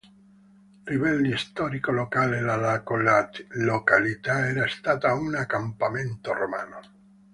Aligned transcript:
Rivelli, 0.91 1.37
storico 1.37 1.91
locale, 1.91 2.41
la 2.41 2.83
località 3.49 4.47
era 4.47 4.67
stata 4.67 5.13
un 5.13 5.35
accampamento 5.35 6.33
romano. 6.33 6.79